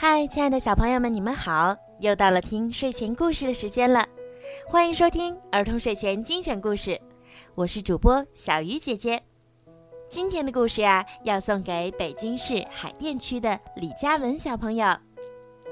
[0.00, 1.76] 嗨，亲爱的小朋友们，你们好！
[1.98, 4.06] 又到了听睡前故事的时间了，
[4.64, 7.00] 欢迎收听儿童睡前精选故事，
[7.56, 9.20] 我是主播小鱼姐姐。
[10.08, 14.96] 今天的故事呀，要送给北京市海淀区的李佳文小朋友。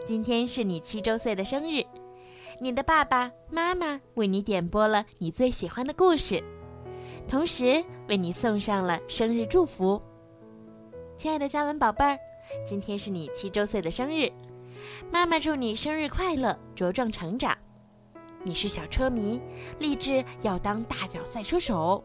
[0.04, 1.84] 今天是你七周岁的生日，
[2.58, 6.42] 你的爸爸妈妈为你点播了你最喜欢的故事，
[7.28, 10.02] 同时为你送上了生日祝福。
[11.16, 12.18] 亲爱的佳文宝贝儿。
[12.64, 14.30] 今天是你七周岁的生日，
[15.10, 17.56] 妈妈祝你生日快乐，茁壮成长。
[18.42, 19.40] 你是小车迷，
[19.78, 22.02] 立志要当大脚赛车手。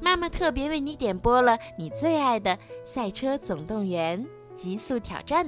[0.00, 2.50] 妈妈特别为你点播了你最爱的
[2.84, 4.24] 《赛车总动员：
[4.54, 5.46] 极速挑战》，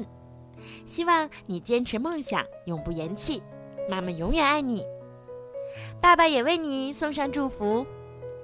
[0.85, 3.43] 希望你坚持梦想，永不言弃。
[3.88, 4.85] 妈妈永远爱你。
[6.01, 7.87] 爸爸也为你送上祝福。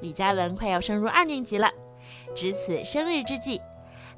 [0.00, 1.72] 李嘉文快要升入二年级了，
[2.34, 3.60] 值此生日之际。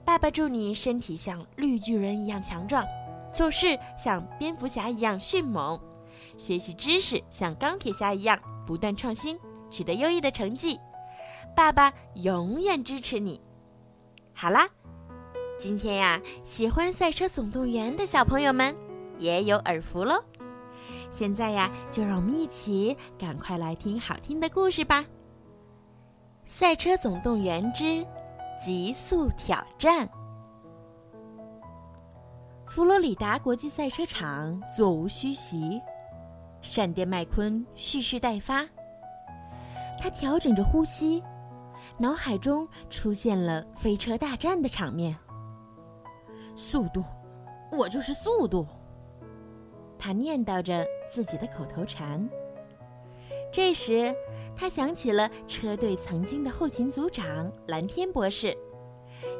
[0.05, 2.85] 爸爸祝你身体像绿巨人一样强壮，
[3.33, 5.81] 做事像蝙蝠侠一样迅猛，
[6.37, 9.39] 学习知识像钢铁侠一样不断创新，
[9.71, 10.79] 取得优异的成绩。
[11.57, 13.41] 爸爸永远支持你。
[14.35, 14.69] 好啦，
[15.59, 18.77] 今天呀，喜欢《赛车总动员》的小朋友们
[19.19, 20.23] 也有耳福喽。
[21.11, 25.01] 现在呀，就让我们一起赶快来听好听的故事吧，
[26.47, 27.85] 《赛车总动员之》。
[28.61, 30.09] 极速挑战。
[32.67, 35.81] 佛罗里达国际赛车场座无虚席，
[36.61, 38.67] 闪电麦昆蓄势待发。
[40.01, 41.23] 他调整着呼吸，
[41.99, 45.17] 脑海中出现了飞车大战的场面。
[46.57, 47.05] 速度，
[47.71, 48.67] 我就是速度。
[49.99, 52.29] 他念叨着自己的口头禅。
[53.53, 54.15] 这时。
[54.57, 58.57] 他想起了车队曾经的后勤组长蓝天博士，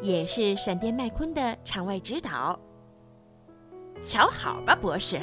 [0.03, 2.59] 也是闪电麦昆的场外指导。
[4.03, 5.21] 瞧好吧，博士。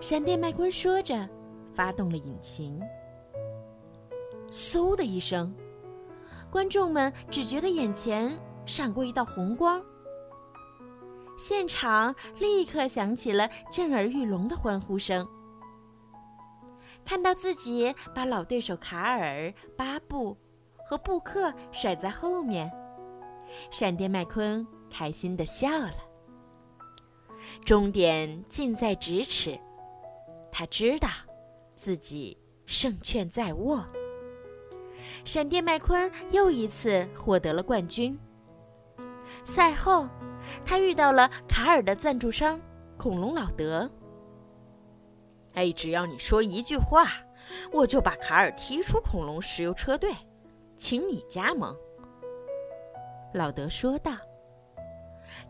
[0.00, 1.28] 闪电麦昆说着，
[1.74, 2.80] 发动了引擎。
[4.50, 5.54] 嗖的一声，
[6.50, 8.32] 观众们只觉得眼前
[8.64, 9.82] 闪过一道红光，
[11.36, 15.28] 现场立刻响起了震耳欲聋的欢呼声。
[17.08, 20.36] 看到自己把老对手卡尔、巴布
[20.76, 22.70] 和布克甩在后面，
[23.70, 25.96] 闪电麦昆开心的笑了。
[27.64, 29.58] 终点近在咫尺，
[30.52, 31.08] 他知道
[31.74, 32.36] 自己
[32.66, 33.82] 胜券在握。
[35.24, 38.18] 闪电麦昆又一次获得了冠军。
[39.44, 40.06] 赛后，
[40.62, 42.60] 他遇到了卡尔的赞助商
[42.98, 43.90] 恐龙老德。
[45.58, 47.10] 哎，只要你说一句话，
[47.72, 50.14] 我就把卡尔踢出恐龙石油车队，
[50.76, 51.76] 请你加盟。”
[53.34, 54.12] 老德说道。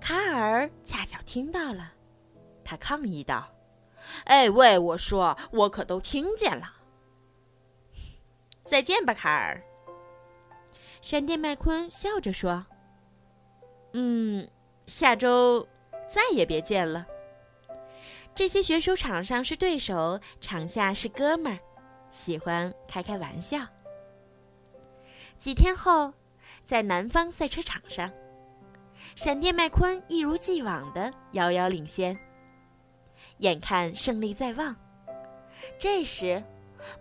[0.00, 1.92] 卡尔恰巧听到了，
[2.64, 3.46] 他抗议道
[4.24, 6.72] ：“哎喂，我说，我可都听见了。”
[8.64, 9.62] 再见吧，卡尔。”
[11.02, 12.64] 闪电麦昆笑着说。
[13.92, 14.48] “嗯，
[14.86, 15.68] 下周
[16.08, 17.06] 再也别见了。”
[18.38, 21.58] 这些选手场上是对手，场下是哥们儿，
[22.12, 23.66] 喜欢开开玩笑。
[25.40, 26.14] 几天后，
[26.64, 28.08] 在南方赛车场上，
[29.16, 32.16] 闪电麦昆一如既往的遥遥领先，
[33.38, 34.72] 眼看胜利在望。
[35.76, 36.40] 这时，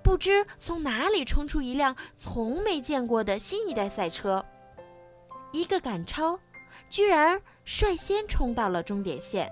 [0.02, 4.44] 不知从哪里冲出一辆从没见过的新一代赛车，
[5.52, 6.40] 一个赶超，
[6.90, 9.48] 居然率先冲到了终点线。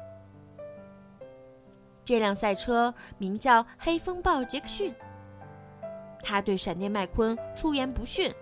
[2.05, 4.93] 这辆赛车名叫黑风暴杰克逊。
[6.21, 8.33] 他对闪电麦昆出言不逊：“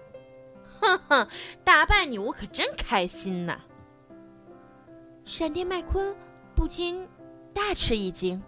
[0.80, 1.28] 哼哼，
[1.64, 3.60] 打败你我可真开心呐！”
[5.26, 6.16] 闪电麦昆
[6.56, 7.08] 不禁
[7.54, 8.42] 大吃一惊。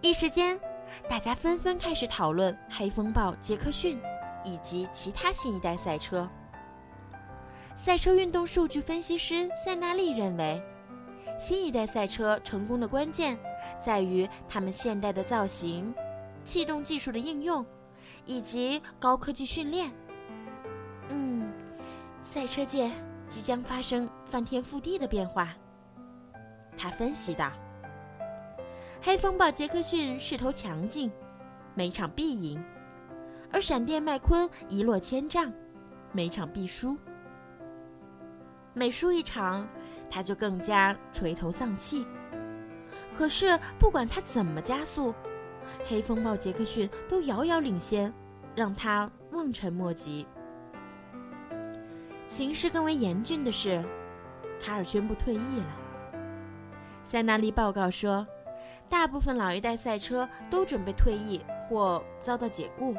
[0.00, 0.60] 一时间，
[1.08, 3.98] 大家纷纷开始讨论黑风暴杰克逊
[4.44, 6.28] 以及其他新一代赛车。
[7.74, 10.60] 赛车运动数据分析师塞纳利认为。
[11.38, 13.38] 新一代赛车成功的关键，
[13.80, 15.94] 在于它们现代的造型、
[16.44, 17.64] 气动技术的应用，
[18.24, 19.92] 以及高科技训练。
[21.10, 21.52] 嗯，
[22.22, 22.90] 赛车界
[23.28, 25.54] 即将发生翻天覆地的变化。
[26.78, 27.52] 他分析道
[29.02, 31.10] ：“黑风暴杰克逊势头强劲，
[31.74, 32.58] 每场必赢；
[33.52, 35.52] 而闪电麦昆一落千丈，
[36.12, 36.96] 每场必输。
[38.72, 39.68] 每输一场。”
[40.16, 42.06] 他就更加垂头丧气。
[43.14, 45.14] 可是不管他怎么加速，
[45.86, 48.10] 黑风暴杰克逊都遥遥领先，
[48.54, 50.26] 让他望尘莫及。
[52.28, 53.84] 形势更为严峻的是，
[54.58, 55.76] 卡尔宣布退役了。
[57.02, 58.26] 塞纳利报告说，
[58.88, 62.94] 大部分老一代赛车都准备退役或遭到解雇。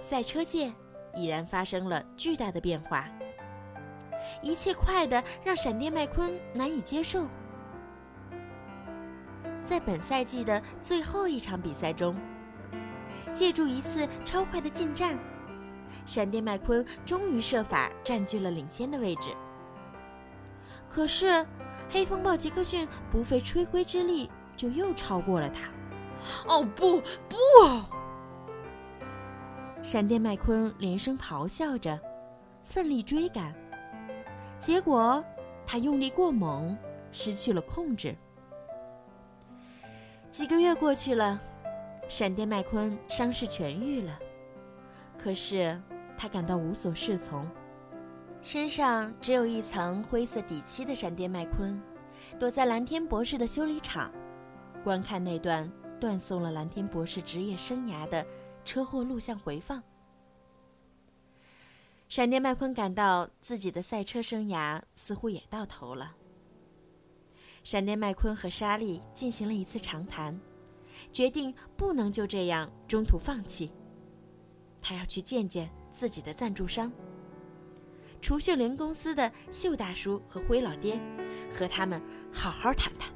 [0.00, 0.72] 赛车界
[1.14, 3.08] 已然发生了巨大的变化，
[4.42, 7.26] 一切快得让闪电麦昆难以接受。
[9.62, 12.16] 在本赛季的最后一场比赛中，
[13.32, 15.18] 借助一次超快的进站，
[16.04, 19.34] 闪电麦昆终于设法占据了领先的位置。
[20.88, 21.46] 可是。
[21.92, 25.68] 黑风暴杰克逊不费吹灰之力就又超过了他。
[26.46, 27.36] 哦不不！
[29.82, 31.98] 闪电麦昆连声咆哮着，
[32.62, 33.52] 奋力追赶。
[34.60, 35.24] 结果
[35.66, 36.76] 他用力过猛，
[37.10, 38.14] 失去了控制。
[40.30, 41.40] 几个月过去了，
[42.08, 44.18] 闪电麦昆伤势痊愈了，
[45.18, 45.80] 可是
[46.16, 47.48] 他感到无所适从。
[48.42, 51.80] 身上只有一层灰色底漆的闪电麦昆，
[52.38, 54.12] 躲在蓝天博士的修理厂，
[54.84, 58.24] 观看那段断送了蓝天博士职业生涯的
[58.64, 59.82] 车祸录像回放。
[62.10, 66.12] 闪电麦昆感到自己的赛车生涯似乎也到头了。
[67.62, 70.36] 闪电麦昆和莎莉进行了一次长谈，
[71.12, 73.70] 决定不能就这样中途放弃。
[74.82, 76.90] 他要去见见自己的赞助商。
[78.20, 81.00] 除秀莲公司的秀大叔和灰老爹，
[81.48, 82.02] 和他们
[82.32, 83.08] 好好谈谈。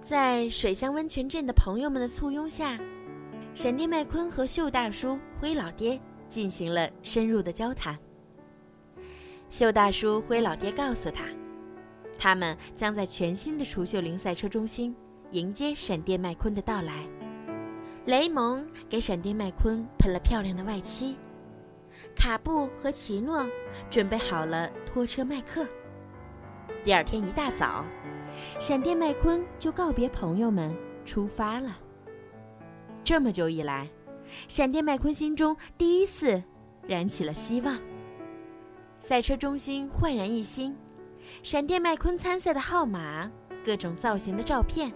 [0.00, 2.80] 在水乡温泉镇的朋友们的簇拥下，
[3.54, 6.00] 闪电麦昆和秀大叔、灰老爹
[6.30, 7.98] 进行了深入的交谈。
[9.50, 11.24] 秀大叔、灰老爹告诉他，
[12.18, 14.94] 他们将在全新的除秀林赛车中心
[15.32, 17.04] 迎接闪电麦昆的到来。
[18.06, 21.16] 雷蒙给闪电麦昆喷了漂亮的外漆。
[22.16, 23.46] 卡布和奇诺
[23.90, 25.66] 准备好了拖车麦克。
[26.82, 27.84] 第二天一大早，
[28.58, 30.74] 闪电麦昆就告别朋友们
[31.04, 31.76] 出发了。
[33.04, 33.88] 这么久以来，
[34.48, 36.42] 闪电麦昆心中第一次
[36.86, 37.78] 燃起了希望。
[38.98, 40.76] 赛车中心焕然一新，
[41.42, 43.30] 闪电麦昆参赛的号码、
[43.64, 44.92] 各种造型的照片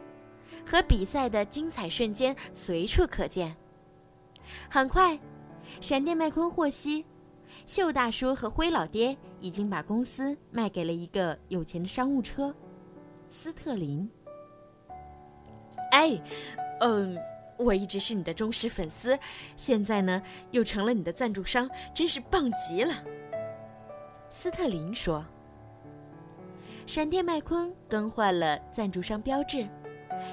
[0.66, 3.54] 和比赛的精彩瞬间随处可见。
[4.68, 5.18] 很快。
[5.80, 7.04] 闪电麦昆获悉，
[7.66, 12.54] 秀大叔和灰老爹已经把公司卖给了一个有钱的商务车——
[13.28, 14.08] 斯特林。
[15.90, 16.20] 哎，
[16.80, 17.18] 嗯，
[17.56, 19.18] 我一直是你的忠实粉丝，
[19.56, 22.94] 现在呢又成了你的赞助商，真是棒极了。
[24.30, 25.24] 斯特林说。
[26.86, 29.66] 闪电麦昆更换了赞助商标志，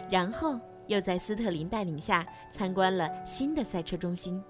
[0.10, 4.44] 然后又在斯特林带领下参观了新的赛车中心。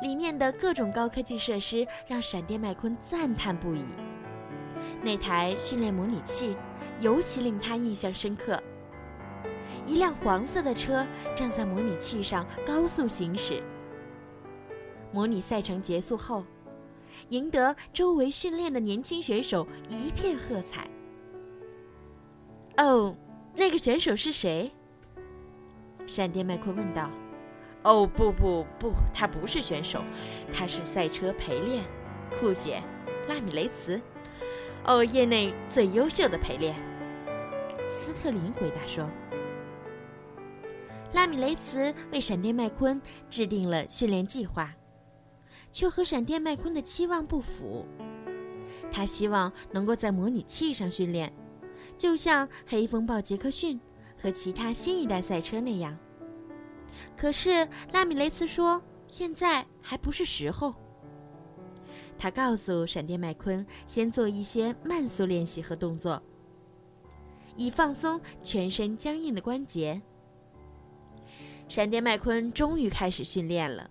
[0.00, 3.84] 里面的各种高科技设施让闪电麦昆赞叹不已。
[5.00, 6.56] 那台训练模拟器
[7.00, 8.60] 尤其令他印象深刻。
[9.90, 11.04] 一辆黄色的车
[11.34, 13.60] 正在模拟器上高速行驶。
[15.10, 16.44] 模拟赛程结束后，
[17.30, 20.88] 赢得周围训练的年轻选手一片喝彩。
[22.76, 23.16] 哦，
[23.56, 24.70] 那个选手是谁？
[26.06, 27.10] 闪电麦昆问道。
[27.82, 30.04] 哦不不不，他不是选手，
[30.52, 31.82] 他是赛车陪练，
[32.38, 32.80] 酷姐，
[33.26, 34.00] 拉米雷茨，
[34.84, 36.76] 哦，业内最优秀的陪练。
[37.90, 39.04] 斯特林回答说
[41.12, 44.72] ：“拉米雷茨为闪电麦昆制定了训练计划，
[45.72, 47.84] 却和闪电麦昆的期望不符。
[48.90, 51.32] 他希望能够在模拟器上训练，
[51.98, 53.78] 就像黑风暴杰克逊
[54.16, 55.96] 和其他新一代赛车那样。”
[57.16, 60.74] 可是拉米雷茨说：“现在还不是时候。”
[62.18, 66.22] 他告诉闪电麦昆，先做一些慢速练习和动作，
[67.56, 70.00] 以放松全身僵硬的关节。
[71.70, 73.88] 闪电麦昆终于开始训练了。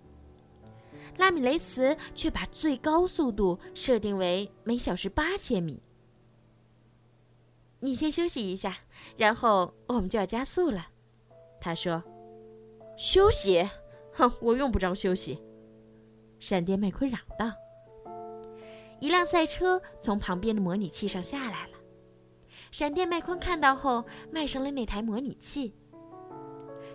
[1.16, 5.82] 拉米雷茨却把最高速度设定为每小时八千米。
[7.78, 8.76] 你先休息一下，
[9.16, 10.88] 然后我们就要加速了，
[11.58, 12.02] 他说。
[12.98, 13.66] 休息，
[14.12, 15.42] 哼，我用不着休息。”
[16.38, 17.50] 闪电麦昆嚷道。
[19.00, 21.78] 一辆赛车从旁边的模拟器上下来了。
[22.70, 25.74] 闪电麦昆看到后，迈上了那台模拟器。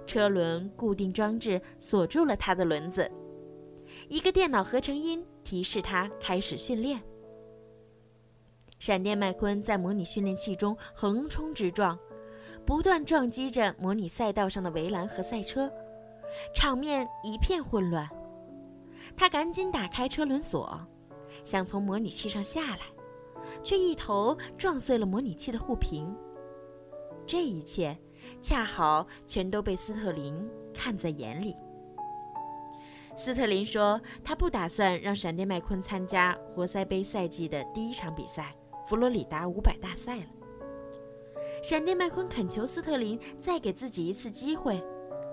[0.06, 3.10] 车轮固定装置锁住了他的轮子。
[4.10, 7.02] 一个电脑合成音提示他开始训练。
[8.80, 11.98] 闪电麦昆在模拟训练器中横冲直撞，
[12.66, 15.72] 不断撞击着模拟赛道上的围栏和赛车。
[16.54, 18.08] 场面一片混乱，
[19.16, 20.78] 他赶紧打开车轮锁，
[21.46, 22.82] 想从模拟器上下来，
[23.64, 26.14] 却一头撞碎了模拟器的护屏。
[27.26, 27.98] 这一切
[28.46, 31.56] 恰好全都被斯特林看在眼里。
[33.18, 40.26] 斯特林说：“他不打算让闪电麦昆参加活塞杯赛季的第一场比赛——佛罗里达五百大赛了。”
[41.64, 44.80] 闪电麦昆恳求斯特林再给自己一次机会。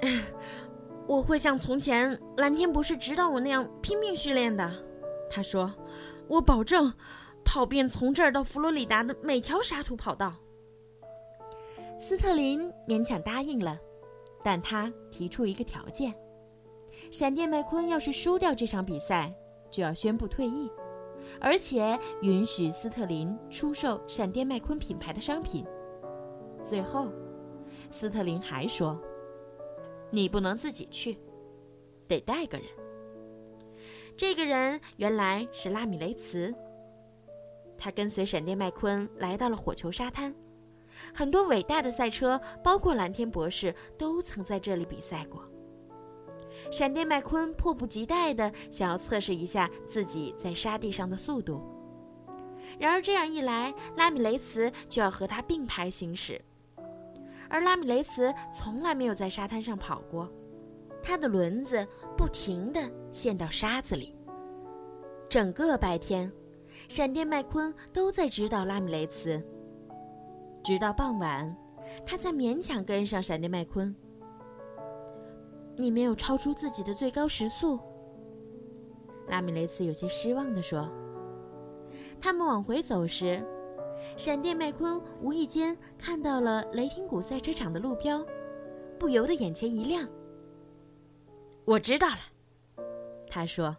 [1.07, 4.73] 我会像从前蓝天博士指导我那样拼命训练的，
[5.31, 5.71] 他说
[6.29, 6.91] ：“我保证
[7.45, 10.35] 跑遍从这儿到佛罗里达的每条沙土跑道。”
[12.03, 13.79] 斯特林勉强答应了，
[14.43, 16.13] 但他提出一个条件。
[17.13, 19.33] 闪电麦昆要是输掉这场比赛，
[19.71, 20.69] 就要宣布退役，
[21.41, 25.65] 而且允许斯特林出售闪电麦昆品牌的商品。
[26.61, 27.09] 最后，
[27.89, 29.01] 斯特林还说
[30.11, 31.17] ：“你不能自己去，
[32.09, 32.67] 得带个人。”
[34.19, 36.53] 这个人原来是拉米雷茨。
[37.79, 40.35] 他跟随闪电麦昆来到了火球沙滩，
[41.15, 45.43] 很多伟大的赛车，包括蓝天博士，都曾在这里比赛过。
[46.71, 51.61] 闪电麦昆迫不及待地想要测试一下自己在沙地上的速度，
[52.79, 56.41] 然而这样一来，拉米雷茨就要和他并排行驶，
[57.49, 60.31] 而拉米雷茨从来没有在沙滩上跑过，
[61.03, 62.81] 他的轮子不停地
[63.11, 64.17] 陷到沙子里。
[65.29, 66.33] 整个白天，
[66.89, 69.43] 闪电麦昆都在指导拉米雷茨，
[70.63, 71.57] 直到傍晚，
[72.07, 73.95] 他才勉强跟上闪电麦昆。
[75.77, 77.81] 你没有超出自己的最高时速，
[79.29, 80.89] 拉米雷茨有些失望地说。
[82.21, 83.45] 他们往回走时，
[84.17, 88.25] 闪电麦昆无意间看到了雷霆谷赛车场的路标，
[88.99, 90.09] 不由得眼前一亮。
[91.65, 92.85] 我知道了，
[93.29, 93.77] 他说：“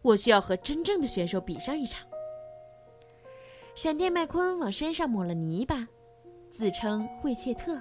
[0.00, 2.06] 我需要和真正的选手比上一场。”
[3.74, 5.84] 闪电麦昆往身上抹了泥巴，
[6.48, 7.76] 自称惠切特，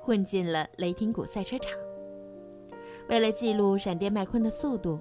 [0.00, 1.72] 混进了雷霆谷赛车场。
[3.08, 5.00] 为了记录闪电麦昆的速度，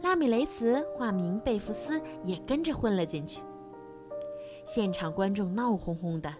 [0.00, 3.42] 拉米雷茨化名贝弗斯也跟着混了进去。
[4.64, 6.34] 现场观众闹哄哄的。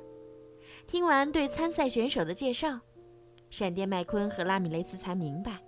[0.87, 2.81] 听完对参赛选手的介绍，
[3.51, 5.59] 闪电麦昆和拉米雷茨才明白，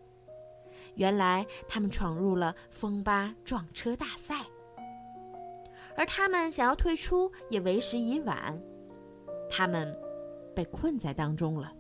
[0.95, 4.47] 原来他们闯入了风巴撞车大赛，
[5.97, 8.61] 而他们想要退出也为时已晚，
[9.51, 9.97] 他们
[10.55, 11.73] 被困在当中了。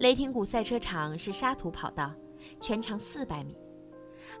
[0.00, 2.12] 雷霆谷赛车场是沙土跑道，
[2.60, 3.56] 全长四百米，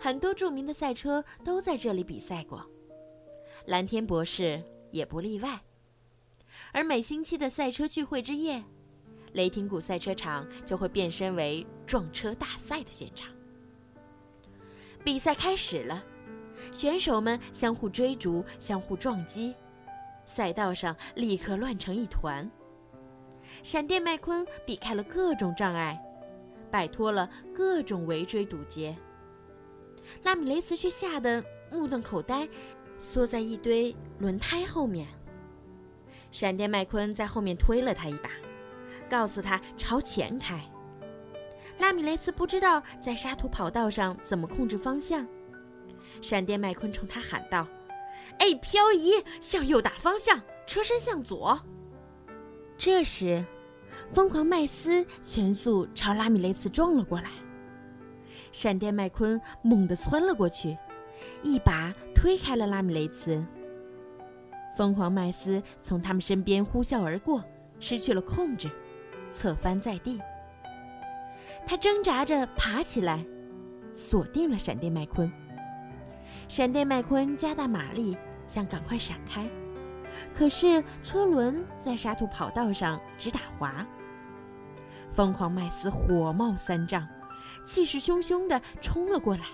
[0.00, 2.64] 很多著名的赛车都在这里比赛过，
[3.66, 5.60] 蓝天博士也不例外。
[6.72, 8.62] 而每星期的赛车聚会之夜，
[9.32, 13.32] 雷霆谷赛车场就会变身为撞车大赛的现场。
[15.04, 16.04] 比赛开始了，
[16.74, 19.54] 选手们相互追逐，相互撞击，
[20.26, 22.50] 赛道上立刻乱成一团。
[23.62, 25.98] 闪电麦昆避开了各种障碍，
[26.72, 28.94] 摆脱了各种围追堵截。
[30.24, 32.46] 拉米雷茨却吓得目瞪口呆，
[32.98, 35.06] 缩在一堆轮胎后面。
[36.32, 38.30] 闪电麦昆在后面推了他一把，
[39.08, 40.60] 告诉他朝前开。
[41.78, 45.24] 拉米雷斯不知道在沙土跑道上怎么控制方向。
[46.24, 47.68] 闪电麦昆冲他喊道
[48.40, 51.60] ：“哎，漂移，向右打方向，车身向左。”
[52.78, 53.44] 这时。
[54.12, 57.30] 疯狂麦斯全速朝拉米雷茨撞了过来，
[58.52, 60.76] 闪电麦昆猛地窜了过去，
[61.42, 63.44] 一把推开了拉米雷茨。
[64.76, 67.42] 疯狂麦斯从他们身边呼啸而过，
[67.80, 68.70] 失去了控制，
[69.32, 70.20] 侧翻在地。
[71.66, 73.24] 他挣扎着爬起来，
[73.94, 75.30] 锁定了闪电麦昆。
[76.48, 79.48] 闪电麦昆加大马力，想赶快闪开。
[80.34, 83.84] 可是车轮在沙土跑道上直打滑。
[85.10, 87.06] 疯狂麦斯火冒三丈，
[87.64, 89.44] 气势汹汹地冲了过来，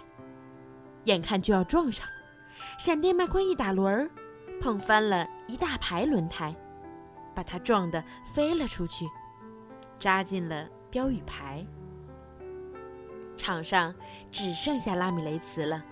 [1.04, 2.12] 眼看就要撞上了。
[2.78, 4.10] 闪电麦昆一打轮儿，
[4.60, 6.54] 碰翻了一大排轮胎，
[7.34, 8.02] 把他撞得
[8.34, 9.06] 飞了出去，
[9.98, 11.64] 扎进了标语牌。
[13.36, 13.94] 场上
[14.30, 15.82] 只剩下拉米雷茨了，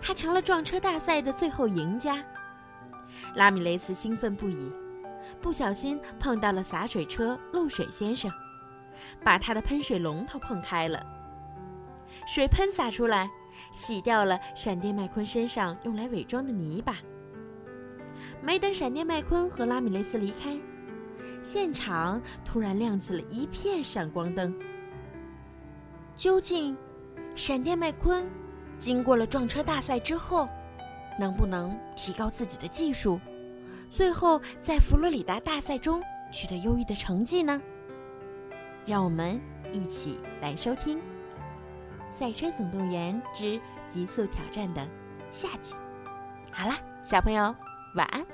[0.00, 2.22] 他成了撞车大赛的最后赢家。
[3.34, 4.72] 拉米雷斯兴奋不已，
[5.40, 8.30] 不小心碰到了洒水车漏水先生，
[9.22, 11.04] 把他的喷水龙头碰开了，
[12.26, 13.30] 水喷洒出来，
[13.72, 16.96] 洗掉了闪电麦昆身上用来伪装的泥巴。
[18.40, 20.58] 没等闪电麦昆和拉米雷斯离开，
[21.40, 24.54] 现场突然亮起了一片闪光灯。
[26.16, 26.76] 究竟，
[27.34, 28.24] 闪电麦昆
[28.78, 30.48] 经过了撞车大赛之后？
[31.16, 33.20] 能不能提高自己的技术，
[33.88, 36.02] 最后在佛罗里达大赛中
[36.32, 37.62] 取得优异的成绩呢？
[38.84, 39.40] 让我们
[39.72, 40.98] 一起来收听
[42.10, 44.84] 《赛车总动员之极速挑战》的
[45.30, 45.72] 下集。
[46.50, 47.54] 好啦，小朋友，
[47.94, 48.26] 晚安。